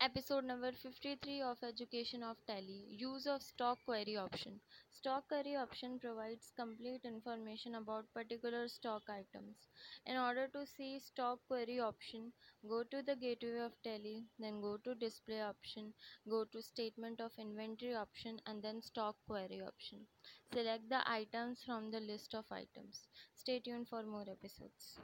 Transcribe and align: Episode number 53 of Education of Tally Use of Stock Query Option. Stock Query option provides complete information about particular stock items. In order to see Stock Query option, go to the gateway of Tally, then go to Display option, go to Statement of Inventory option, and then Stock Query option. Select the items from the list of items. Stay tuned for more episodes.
Episode 0.00 0.44
number 0.44 0.70
53 0.70 1.42
of 1.42 1.58
Education 1.64 2.22
of 2.22 2.36
Tally 2.46 2.84
Use 2.88 3.26
of 3.26 3.42
Stock 3.42 3.80
Query 3.84 4.16
Option. 4.16 4.60
Stock 4.92 5.26
Query 5.26 5.56
option 5.56 5.98
provides 5.98 6.52
complete 6.54 7.00
information 7.04 7.74
about 7.74 8.04
particular 8.14 8.68
stock 8.68 9.02
items. 9.08 9.66
In 10.06 10.16
order 10.16 10.46
to 10.52 10.64
see 10.64 11.00
Stock 11.00 11.40
Query 11.48 11.80
option, 11.80 12.32
go 12.68 12.84
to 12.84 13.02
the 13.02 13.16
gateway 13.16 13.58
of 13.58 13.72
Tally, 13.82 14.22
then 14.38 14.60
go 14.60 14.76
to 14.84 14.94
Display 14.94 15.42
option, 15.42 15.92
go 16.30 16.44
to 16.44 16.62
Statement 16.62 17.20
of 17.20 17.32
Inventory 17.36 17.96
option, 17.96 18.40
and 18.46 18.62
then 18.62 18.80
Stock 18.80 19.16
Query 19.26 19.62
option. 19.66 20.06
Select 20.52 20.88
the 20.88 21.02
items 21.10 21.64
from 21.66 21.90
the 21.90 21.98
list 21.98 22.36
of 22.36 22.44
items. 22.52 23.08
Stay 23.34 23.58
tuned 23.58 23.88
for 23.88 24.04
more 24.04 24.26
episodes. 24.30 25.00